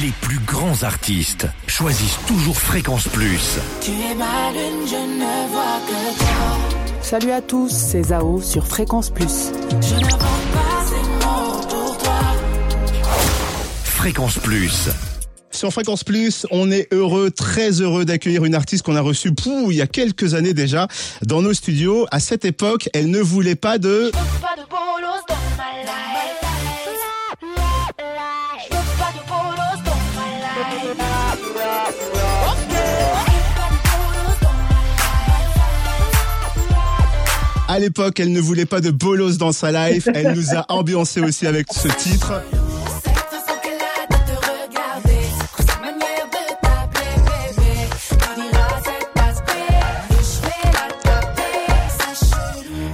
[0.00, 3.58] Les plus grands artistes choisissent toujours Fréquence Plus.
[3.82, 6.96] Tu es ma lune, je ne vois que toi.
[7.02, 9.52] Salut à tous, c'est Zao sur Fréquence Plus.
[9.82, 12.20] Je ne vends pas ces mots pour toi.
[13.84, 14.88] Fréquence Plus.
[15.50, 19.70] Sur Fréquence Plus, on est heureux, très heureux d'accueillir une artiste qu'on a reçue pou,
[19.70, 20.88] il y a quelques années déjà
[21.20, 22.06] dans nos studios.
[22.10, 24.10] À cette époque, elle ne voulait pas de...
[24.14, 24.66] Je veux pas de
[37.72, 40.06] À l'époque, elle ne voulait pas de bolos dans sa life.
[40.14, 42.42] Elle nous a ambiancé aussi avec ce titre.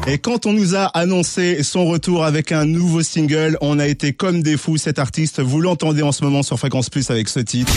[0.07, 4.13] Et quand on nous a annoncé son retour avec un nouveau single, on a été
[4.13, 4.77] comme des fous.
[4.77, 7.75] Cette artiste, vous l'entendez en ce moment sur Fréquence Plus avec ce titre.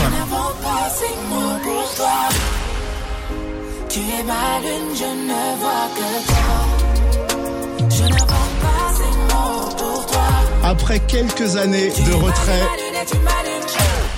[10.92, 12.68] Après quelques années de retrait,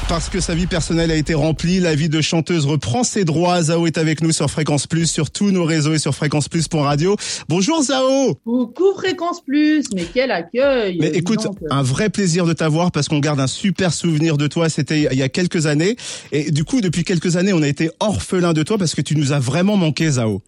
[0.09, 3.61] parce que sa vie personnelle a été remplie, la vie de chanteuse reprend ses droits.
[3.61, 7.15] Zao est avec nous sur Fréquence Plus, sur tous nos réseaux et sur fréquenceplus.radio.
[7.47, 11.59] Bonjour Zao Coucou Fréquence Plus, mais quel accueil Mais écoute, donc.
[11.69, 14.67] un vrai plaisir de t'avoir parce qu'on garde un super souvenir de toi.
[14.67, 15.95] C'était il y a quelques années.
[16.31, 19.15] Et du coup, depuis quelques années, on a été orphelin de toi parce que tu
[19.15, 20.41] nous as vraiment manqué, Zao.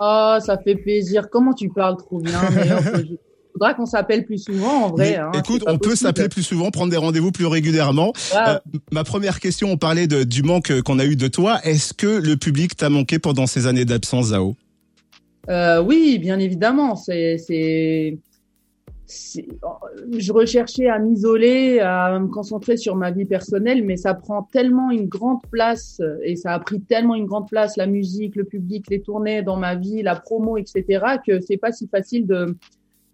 [0.00, 1.28] Oh, ça fait plaisir.
[1.30, 2.40] Comment tu parles trop bien.
[3.52, 5.16] Faudra qu'on s'appelle plus souvent, en vrai.
[5.16, 8.12] Hein, écoute, on peut s'appeler plus souvent, prendre des rendez-vous plus régulièrement.
[8.34, 8.58] Euh,
[8.92, 11.58] ma première question, on parlait de, du manque qu'on a eu de toi.
[11.64, 14.54] Est-ce que le public t'a manqué pendant ces années d'absence, Zao?
[15.48, 16.94] Euh, oui, bien évidemment.
[16.94, 17.36] C'est-
[20.16, 24.92] je recherchais à m'isoler, à me concentrer sur ma vie personnelle, mais ça prend tellement
[24.92, 28.86] une grande place et ça a pris tellement une grande place, la musique, le public,
[28.88, 30.84] les tournées dans ma vie, la promo, etc.,
[31.26, 32.56] que c'est pas si facile de,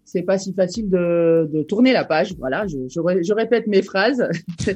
[0.07, 2.33] c'est pas si facile de, de tourner la page.
[2.39, 4.27] Voilà, je, je, je répète mes phrases.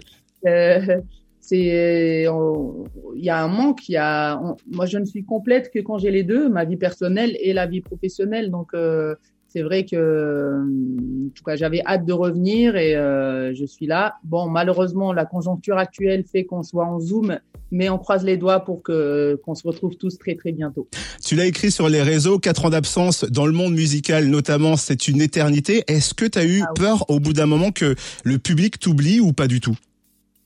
[0.48, 1.00] Euh,
[1.40, 3.88] c'est, il y a un manque.
[3.88, 4.42] Il y a,
[4.72, 7.68] moi, je ne suis complète que quand j'ai les deux, ma vie personnelle et la
[7.68, 8.50] vie professionnelle.
[8.50, 9.14] Donc, euh,
[9.52, 13.86] c'est vrai que, euh, en tout cas, j'avais hâte de revenir et euh, je suis
[13.86, 14.16] là.
[14.24, 17.38] Bon, malheureusement, la conjoncture actuelle fait qu'on soit en Zoom,
[17.70, 20.88] mais on croise les doigts pour que qu'on se retrouve tous très très bientôt.
[21.24, 25.08] Tu l'as écrit sur les réseaux, quatre ans d'absence dans le monde musical notamment, c'est
[25.08, 25.84] une éternité.
[25.88, 26.84] Est-ce que tu as eu Ah oui.
[26.84, 29.76] peur au bout d'un moment que le public t'oublie ou pas du tout?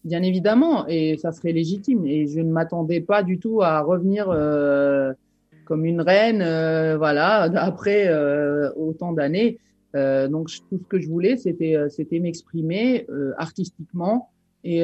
[0.03, 2.05] Bien évidemment, et ça serait légitime.
[2.05, 5.13] Et je ne m'attendais pas du tout à revenir euh,
[5.65, 9.59] comme une reine, euh, voilà, après euh, autant d'années.
[9.95, 14.29] Euh, donc tout ce que je voulais, c'était c'était m'exprimer artistiquement.
[14.63, 14.83] Et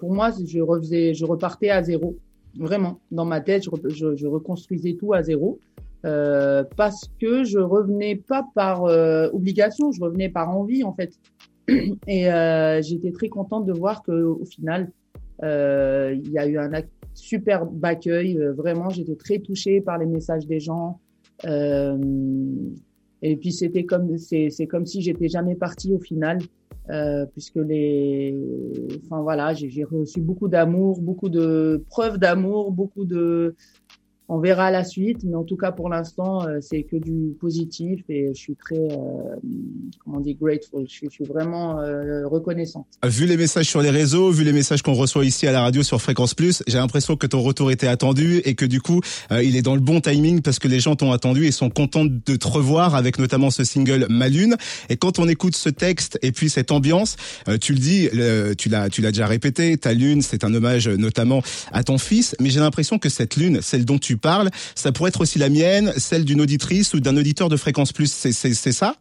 [0.00, 2.16] pour moi, je repartais à zéro,
[2.58, 2.98] vraiment.
[3.10, 5.60] Dans ma tête, je, je, reconstruisais tout à zéro.
[6.02, 8.84] Parce que je revenais pas par
[9.34, 11.12] obligation, je revenais par envie en fait.
[11.68, 12.24] Et
[12.82, 14.90] j'étais très contente de voir que au final,
[15.42, 18.38] il y a eu un ac- superbe accueil.
[18.38, 21.00] Euh, vraiment, j'étais très touchée par les messages des gens.
[21.44, 21.96] Euh,
[23.22, 26.38] et puis c'était comme c'est comme si j'étais jamais partie au final,
[26.90, 28.34] euh, puisque les,
[29.04, 33.54] enfin voilà, j'ai reçu beaucoup d'amour, beaucoup de preuves d'amour, beaucoup de
[34.28, 38.02] on verra la suite, mais en tout cas pour l'instant, euh, c'est que du positif
[38.10, 39.36] et je suis très, euh,
[40.04, 40.84] comment on dit, grateful.
[40.86, 42.86] Je suis, je suis vraiment euh, reconnaissante.
[43.06, 45.82] Vu les messages sur les réseaux, vu les messages qu'on reçoit ici à la radio
[45.82, 49.00] sur Fréquence Plus, j'ai l'impression que ton retour était attendu et que du coup,
[49.32, 51.70] euh, il est dans le bon timing parce que les gens t'ont attendu et sont
[51.70, 54.56] contents de te revoir avec notamment ce single Ma Lune.
[54.90, 57.16] Et quand on écoute ce texte et puis cette ambiance,
[57.48, 58.10] euh, tu le dis,
[58.58, 62.36] tu l'as, tu l'as déjà répété, ta lune, c'est un hommage notamment à ton fils.
[62.40, 65.48] Mais j'ai l'impression que cette lune, celle dont tu parles, ça pourrait être aussi la
[65.48, 68.10] mienne, celle d'une auditrice ou d'un auditeur de Fréquence Plus.
[68.10, 68.96] C'est, ça?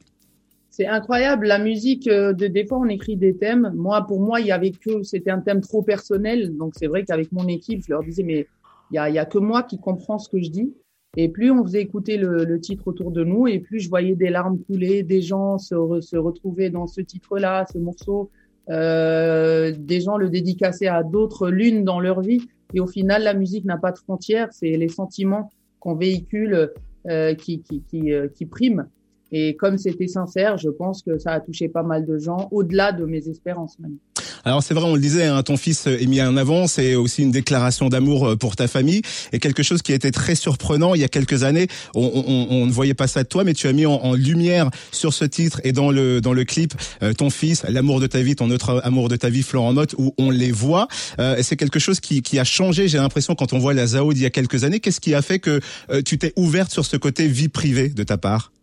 [0.69, 1.47] C'est incroyable.
[1.47, 3.71] La musique, euh, de, des fois, on écrit des thèmes.
[3.75, 6.55] Moi, pour moi, il y avait que, c'était un thème trop personnel.
[6.55, 8.47] Donc, c'est vrai qu'avec mon équipe, je leur disais, mais
[8.91, 10.73] il y a, y a que moi qui comprends ce que je dis.
[11.15, 14.29] Et plus on faisait écouter le, titre autour de nous, et plus je voyais des
[14.29, 18.29] larmes couler, des gens se, se retrouver dans ce titre-là, ce morceau,
[18.69, 22.47] euh, des gens le dédicacer à d'autres lunes dans leur vie.
[22.73, 24.49] Et au final, la musique n'a pas de frontières.
[24.51, 26.71] C'est les sentiments qu'on véhicule
[27.07, 28.85] euh, qui, qui, qui, euh, qui priment.
[29.31, 32.91] Et comme c'était sincère, je pense que ça a touché pas mal de gens, au-delà
[32.91, 33.97] de mes espérances même.
[34.47, 37.21] Alors c'est vrai, on le disait, hein, ton fils est mis en avant, c'est aussi
[37.21, 39.01] une déclaration d'amour euh, pour ta famille
[39.33, 41.67] et quelque chose qui a été très surprenant il y a quelques années.
[41.95, 44.13] On, on, on ne voyait pas ça de toi, mais tu as mis en, en,
[44.13, 46.73] lumière sur ce titre et dans le dans le clip
[47.03, 49.95] euh, ton fils, l'amour de ta vie, ton autre amour de ta vie, Florent Motte,
[49.97, 50.87] où on les voit.
[51.19, 52.87] Euh, c'est quelque chose qui, qui a changé.
[52.87, 54.79] J'ai l'impression quand on voit la Zao d'il y a quelques années.
[54.79, 55.59] Qu'est-ce qui a fait que
[55.89, 58.53] euh, tu t'es ouverte sur ce côté vie privée de ta part?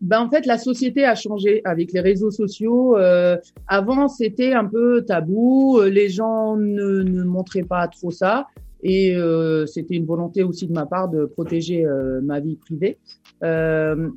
[0.00, 2.96] Ben en fait, la société a changé avec les réseaux sociaux.
[2.98, 3.36] Euh,
[3.66, 5.80] avant, c'était un peu tabou.
[5.82, 8.46] Les gens ne, ne montraient pas trop ça.
[8.84, 12.98] Et euh, c'était une volonté aussi de ma part de protéger euh, ma vie privée.
[13.42, 14.10] Euh,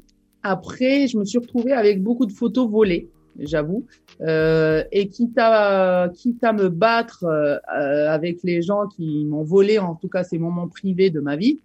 [0.44, 3.09] après, je me suis retrouvée avec beaucoup de photos volées,
[3.39, 3.85] j'avoue.
[4.21, 7.25] Euh, et quitte à, quitte à me battre
[7.65, 11.62] avec les gens qui m'ont volé, en tout cas ces moments privés de ma vie,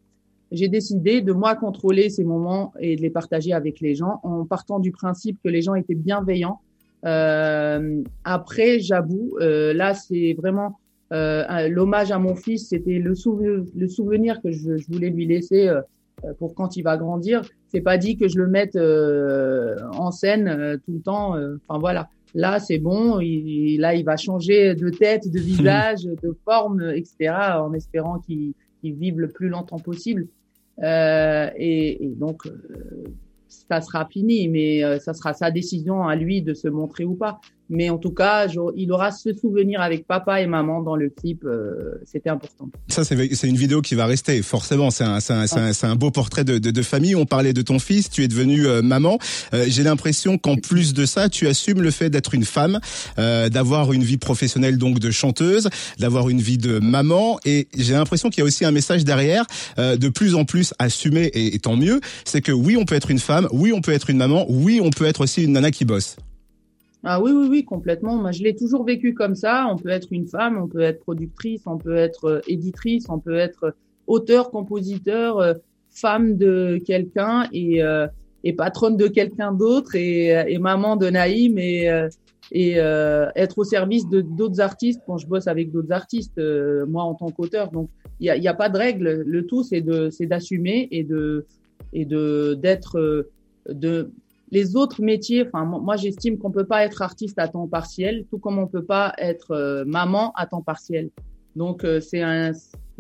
[0.52, 4.44] j'ai décidé de moi contrôler ces moments et de les partager avec les gens en
[4.44, 6.60] partant du principe que les gens étaient bienveillants.
[7.04, 10.78] Euh, après, j'avoue, euh, là, c'est vraiment
[11.12, 15.26] euh, l'hommage à mon fils, c'était le, souve le, souvenir que je, je, voulais lui
[15.26, 15.68] laisser
[16.24, 17.42] euh, pour quand il va grandir.
[17.68, 21.34] C'est pas dit que je le mette euh, en scène euh, tout le temps.
[21.66, 22.08] Enfin voilà.
[22.34, 23.20] Là, c'est bon.
[23.20, 27.34] Il, là, il va changer de tête, de visage, de forme, etc.
[27.58, 28.52] En espérant qu'il
[28.82, 30.26] qu vive le plus longtemps possible.
[30.82, 33.04] Euh, et, donc, euh,
[33.48, 37.14] ça sera fini, mais euh, ça sera sa décision à lui de se montrer ou
[37.14, 37.40] pas.
[37.74, 38.46] Mais en tout cas,
[38.76, 41.42] il aura ce souvenir avec papa et maman dans le clip.
[41.44, 42.68] Euh, C'était important.
[42.88, 44.90] Ça, c'est une vidéo qui va rester, forcément.
[44.90, 47.16] C'est un, un, un, un, beau portrait de, de, de, famille.
[47.16, 49.18] On parlait de ton fils, tu es devenue euh, maman.
[49.54, 52.78] Euh, J'ai l'impression qu'en plus de ça, tu assumes le fait d'être une femme,
[53.18, 57.38] euh, d'avoir une vie professionnelle donc de chanteuse, d'avoir une vie de maman.
[57.46, 59.46] Et j'ai l'impression qu'il y a aussi un message derrière,
[59.78, 62.96] euh, de plus en plus assumé, et, et tant mieux, c'est que oui, on peut
[62.96, 65.52] être une femme, oui, on peut être une maman, oui, on peut être aussi une
[65.52, 66.16] nana qui bosse.
[67.04, 68.16] Ah oui, oui, oui, complètement.
[68.16, 69.66] Moi, je l'ai toujours vécu comme ça.
[69.70, 73.36] On peut être une femme, on peut être productrice, on peut être éditrice, on peut
[73.36, 73.74] être
[74.06, 75.56] auteur, compositeur,
[75.90, 78.06] femme de quelqu'un et, euh,
[78.44, 82.08] et patronne de quelqu'un d'autre et, et, maman de Naïm et,
[82.50, 86.86] et euh, être au service de d'autres artistes quand je bosse avec d'autres artistes, euh,
[86.86, 87.70] moi en tant qu'auteur.
[87.70, 87.88] Donc,
[88.20, 89.22] il n'y a, y a pas de règle.
[89.26, 91.46] Le tout, c'est d'assumer et de
[91.92, 93.26] et de d'être
[93.68, 94.10] de
[94.52, 98.38] les autres métiers, enfin moi j'estime qu'on peut pas être artiste à temps partiel, tout
[98.38, 101.08] comme on peut pas être euh, maman à temps partiel.
[101.56, 102.52] Donc euh, c'est un,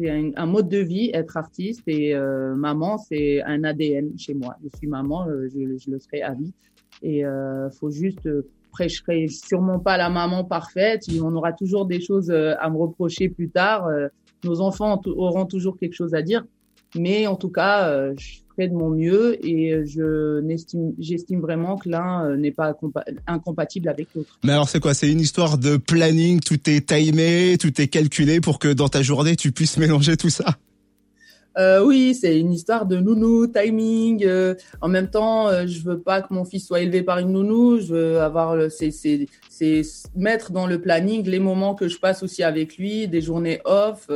[0.02, 4.56] un, un mode de vie être artiste et euh, maman c'est un ADN chez moi.
[4.64, 6.54] Je suis maman, je, je, le serai à vie
[7.02, 7.22] et
[7.78, 8.26] faut juste
[8.70, 11.04] après je serai sûrement pas la maman parfaite.
[11.22, 13.90] On aura toujours des choses à me reprocher plus tard.
[14.44, 16.46] Nos enfants auront toujours quelque chose à dire,
[16.96, 22.36] mais en tout cas je de mon mieux et je n'estime, j'estime vraiment que l'un
[22.36, 22.74] n'est pas
[23.26, 24.38] incompatible avec l'autre.
[24.44, 24.94] Mais alors c'est quoi?
[24.94, 29.02] C'est une histoire de planning, tout est timé, tout est calculé pour que dans ta
[29.02, 30.56] journée tu puisses mélanger tout ça?
[31.58, 34.24] Euh, oui, c'est une histoire de nounou, timing.
[34.24, 37.32] Euh, en même temps, euh, je veux pas que mon fils soit élevé par une
[37.32, 37.78] nounou.
[37.78, 39.82] Je veux avoir, c'est, c'est, c'est
[40.16, 44.08] mettre dans le planning les moments que je passe aussi avec lui, des journées off.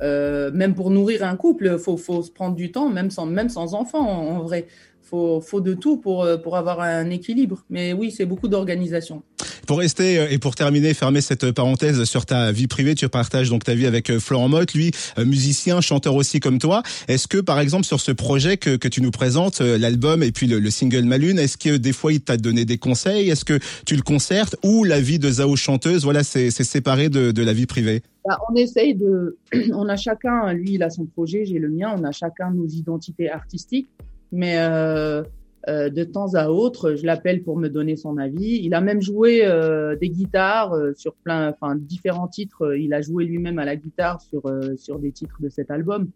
[0.00, 3.48] Euh, même pour nourrir un couple, faut faut se prendre du temps, même sans même
[3.48, 4.66] sans enfant en, vrai.
[5.02, 7.64] Faut faut de tout pour pour avoir un équilibre.
[7.68, 9.22] Mais oui, c'est beaucoup d'organisation.
[9.66, 13.64] Pour rester et pour terminer, fermer cette parenthèse sur ta vie privée, tu partages donc
[13.64, 16.82] ta vie avec Florent Motte, lui musicien, chanteur aussi comme toi.
[17.08, 20.46] Est-ce que par exemple sur ce projet que, que tu nous présentes, l'album et puis
[20.46, 23.30] le, le single Malune, est-ce que des fois il t'a donné des conseils?
[23.30, 27.30] Est-ce que tu le concertes ou la vie de Zao chanteuse, voilà, c'est séparé de,
[27.30, 28.02] de la vie privée?
[28.24, 29.38] Bah, on essaye de,
[29.74, 32.66] on a chacun, lui il a son projet, j'ai le mien, on a chacun nos
[32.66, 33.88] identités artistiques,
[34.30, 35.22] mais euh,
[35.68, 38.60] euh, de temps à autre, je l'appelle pour me donner son avis.
[38.62, 42.74] Il a même joué euh, des guitares euh, sur plein, enfin différents titres.
[42.76, 46.08] Il a joué lui-même à la guitare sur euh, sur des titres de cet album.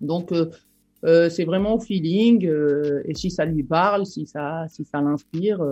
[0.00, 2.48] Donc euh, c'est vraiment au feeling
[3.04, 5.64] et si ça lui parle, si ça si ça l'inspire,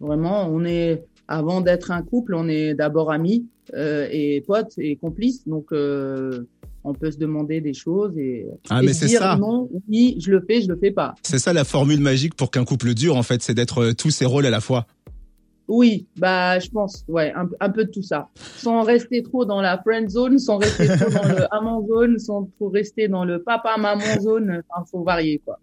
[0.00, 4.96] vraiment on est avant d'être un couple, on est d'abord amis euh, et potes et
[4.96, 5.46] complices.
[5.46, 6.44] Donc, euh,
[6.84, 9.36] on peut se demander des choses et, ah, et mais se dire ça.
[9.36, 11.14] non, oui, je le fais, je le fais pas.
[11.22, 14.24] C'est ça la formule magique pour qu'un couple dure, en fait, c'est d'être tous ses
[14.24, 14.86] rôles à la fois.
[15.68, 18.28] Oui, bah je pense, ouais, un, un, peu de tout ça.
[18.58, 22.48] Sans rester trop dans la friend zone, sans rester trop dans le amant zone, sans
[22.56, 24.62] trop rester dans le papa maman zone.
[24.68, 25.58] Enfin, faut varier quoi.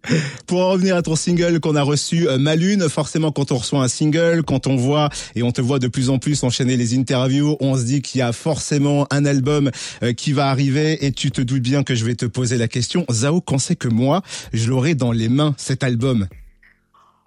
[0.48, 3.84] Pour en revenir à ton single qu'on a reçu, euh, Malune, forcément quand on reçoit
[3.84, 6.98] un single, quand on voit et on te voit de plus en plus enchaîner les
[6.98, 9.70] interviews, on se dit qu'il y a forcément un album
[10.04, 12.68] euh, qui va arriver et tu te doutes bien que je vais te poser la
[12.68, 13.06] question.
[13.12, 14.22] Zao, quand c'est que moi,
[14.54, 16.28] je l'aurai dans les mains cet album?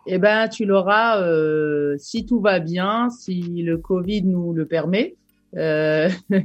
[0.07, 5.15] Eh ben, tu l'auras euh, si tout va bien, si le Covid nous le permet.
[5.57, 6.11] Euh,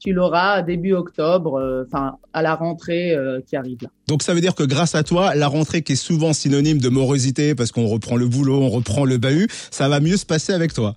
[0.00, 3.90] tu l'auras début octobre, euh, enfin à la rentrée euh, qui arrive là.
[4.08, 6.88] Donc ça veut dire que grâce à toi, la rentrée qui est souvent synonyme de
[6.88, 10.52] morosité parce qu'on reprend le boulot, on reprend le bahut, ça va mieux se passer
[10.52, 10.96] avec toi?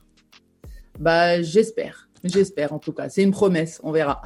[0.99, 3.09] Bah j'espère, j'espère en tout cas.
[3.09, 4.21] C'est une promesse, on verra.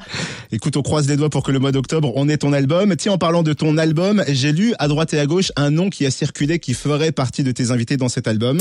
[0.52, 2.94] Écoute, on croise les doigts pour que le mois d'octobre, on ait ton album.
[2.96, 5.90] Tiens, en parlant de ton album, j'ai lu à droite et à gauche un nom
[5.90, 8.58] qui a circulé qui ferait partie de tes invités dans cet album.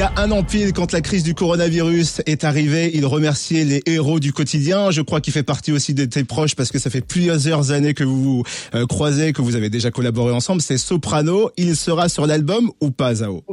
[0.00, 3.82] Y a un an pile, quand la crise du coronavirus est arrivée, il remerciait les
[3.84, 4.90] héros du quotidien.
[4.90, 7.92] Je crois qu'il fait partie aussi de tes proches parce que ça fait plusieurs années
[7.92, 10.62] que vous vous euh, croisez, que vous avez déjà collaboré ensemble.
[10.62, 11.50] C'est Soprano.
[11.58, 13.44] Il sera sur l'album ou pas, Zao?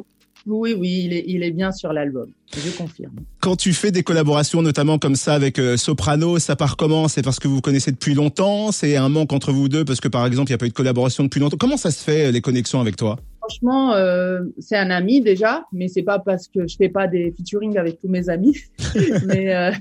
[0.45, 2.27] Oui, oui, il est, il est bien sur l'album.
[2.55, 3.15] Je confirme.
[3.41, 7.09] Quand tu fais des collaborations, notamment comme ça avec euh, Soprano, ça part comment?
[7.09, 8.71] C'est parce que vous vous connaissez depuis longtemps?
[8.71, 10.69] C'est un manque entre vous deux parce que par exemple, il n'y a pas eu
[10.69, 11.57] de collaboration depuis longtemps?
[11.59, 13.17] Comment ça se fait les connexions avec toi?
[13.47, 17.31] Franchement, euh, c'est un ami déjà, mais c'est pas parce que je fais pas des
[17.31, 18.57] featuring avec tous mes amis,
[19.25, 19.71] mais euh,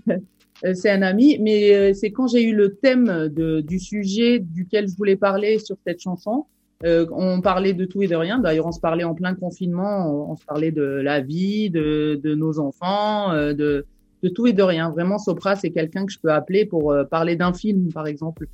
[0.75, 1.39] c'est un ami.
[1.41, 5.59] Mais euh, c'est quand j'ai eu le thème de, du sujet duquel je voulais parler
[5.59, 6.47] sur cette chanson.
[6.85, 8.39] Euh, on parlait de tout et de rien.
[8.39, 10.09] D'ailleurs, on se parlait en plein confinement.
[10.09, 13.85] On, on se parlait de la vie, de, de nos enfants, euh, de,
[14.23, 14.91] de tout et de rien.
[14.91, 18.47] Vraiment, Sopra, c'est quelqu'un que je peux appeler pour euh, parler d'un film, par exemple.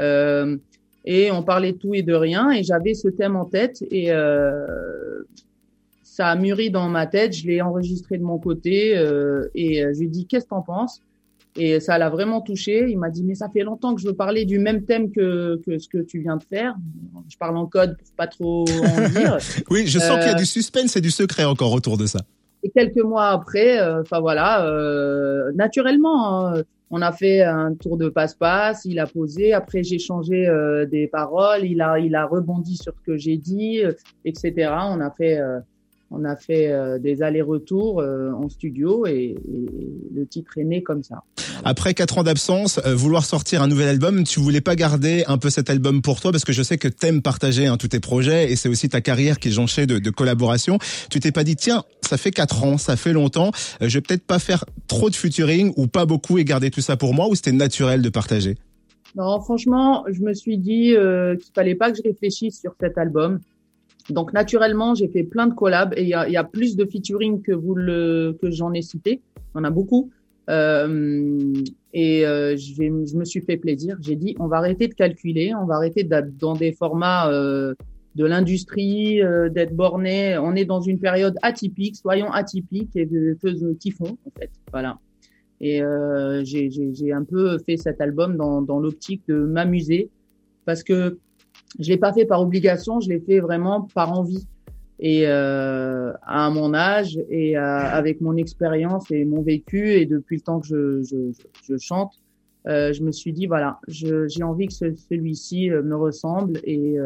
[0.00, 0.56] Euh,
[1.06, 2.50] et on parlait de tout et de rien.
[2.50, 3.82] Et j'avais ce thème en tête.
[3.90, 4.66] Et euh,
[6.02, 7.32] ça a mûri dans ma tête.
[7.34, 8.96] Je l'ai enregistré de mon côté.
[8.96, 11.00] euh, et euh, je lui ai dit, qu'est-ce que t'en penses?
[11.58, 12.86] Et ça l'a vraiment touché.
[12.90, 15.58] Il m'a dit, mais ça fait longtemps que je veux parler du même thème que,
[15.64, 16.74] que ce que tu viens de faire.
[17.30, 19.38] Je parle en code pour pas trop en dire.
[19.70, 22.04] Oui, je sens Euh, qu'il y a du suspense et du secret encore autour de
[22.06, 22.20] ça.
[22.62, 24.66] Et quelques mois après, enfin voilà,
[25.54, 28.84] naturellement, hein, on a fait un tour de passe-passe.
[28.84, 29.52] Il a posé.
[29.52, 31.64] Après, j'ai changé euh, des paroles.
[31.64, 33.92] Il a, il a rebondi sur ce que j'ai dit, euh,
[34.24, 34.70] etc.
[34.88, 35.58] On a fait, euh,
[36.10, 41.22] on a fait des allers-retours en studio et, et le titre est né comme ça.
[41.64, 45.38] Après quatre ans d'absence, euh, vouloir sortir un nouvel album, tu voulais pas garder un
[45.38, 48.00] peu cet album pour toi parce que je sais que t'aimes partager hein, tous tes
[48.00, 50.78] projets et c'est aussi ta carrière qui est jonchée de, de collaboration.
[51.10, 53.50] Tu t'es pas dit tiens, ça fait quatre ans, ça fait longtemps,
[53.82, 56.80] euh, je vais peut-être pas faire trop de featuring ou pas beaucoup et garder tout
[56.80, 58.56] ça pour moi ou c'était naturel de partager?
[59.14, 62.98] Non, franchement, je me suis dit euh, qu'il fallait pas que je réfléchisse sur cet
[62.98, 63.40] album.
[64.10, 66.76] Donc naturellement, j'ai fait plein de collabs et il y a, il y a plus
[66.76, 69.20] de featuring que vous le que j'en ai cité.
[69.56, 70.10] En a beaucoup.
[70.48, 71.52] Euh,
[71.92, 73.96] et euh, je, me suis fait plaisir.
[74.00, 77.74] J'ai dit, on va arrêter de calculer, on va arrêter d'être dans des formats euh,
[78.14, 80.38] de l'industrie, euh, d'être borné.
[80.38, 83.08] On est dans une période atypique, soyons atypiques et
[83.80, 84.50] kiffons en fait.
[84.70, 84.98] Voilà.
[85.60, 90.10] Et euh, j'ai un peu fait cet album dans, dans l'optique de m'amuser
[90.66, 91.18] parce que
[91.78, 94.46] je l'ai pas fait par obligation, je l'ai fait vraiment par envie.
[94.98, 100.36] Et euh, à mon âge et euh, avec mon expérience et mon vécu et depuis
[100.36, 101.16] le temps que je, je,
[101.68, 102.12] je, chante,
[102.66, 106.96] euh, je me suis dit voilà, j'ai envie que ce- celui-ci me ressemble et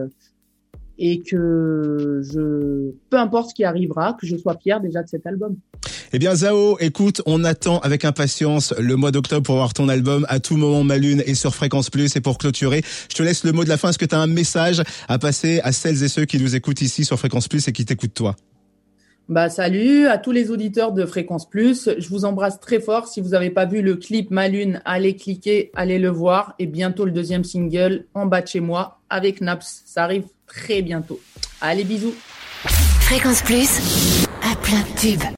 [1.02, 5.26] et que je, peu importe ce qui arrivera, que je sois fier déjà de cet
[5.26, 5.56] album.
[6.12, 10.26] Eh bien Zao, écoute, on attend avec impatience le mois d'octobre pour voir ton album
[10.28, 13.44] à tout moment ma lune et sur Fréquence Plus et pour clôturer, je te laisse
[13.44, 13.90] le mot de la fin.
[13.90, 16.80] Est-ce que tu as un message à passer à celles et ceux qui nous écoutent
[16.80, 18.34] ici sur Fréquence Plus et qui t'écoutent toi?
[19.28, 21.88] Bah salut à tous les auditeurs de Fréquence Plus.
[21.96, 23.06] Je vous embrasse très fort.
[23.06, 26.56] Si vous n'avez pas vu le clip Ma Lune, allez cliquer, allez le voir.
[26.58, 29.84] Et bientôt le deuxième single en bas de chez moi avec Naps.
[29.86, 31.20] Ça arrive très bientôt.
[31.60, 32.14] Allez bisous.
[33.02, 33.68] Fréquence Plus,
[34.42, 35.22] à plein de tubes.